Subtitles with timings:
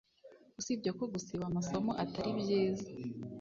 [0.59, 2.87] usibye ko gusiba amasomo atari byiza